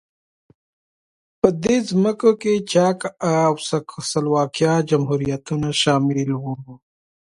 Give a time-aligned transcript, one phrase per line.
[1.39, 2.99] په دې ځمکو کې چک
[3.39, 3.53] او
[4.09, 6.53] سلواکیا جمهوریتونه شامل وو.